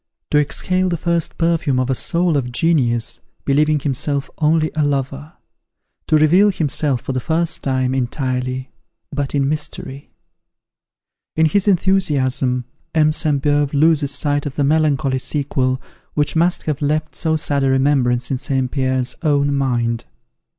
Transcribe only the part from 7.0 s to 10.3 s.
for the first time, entirely, but in mystery!"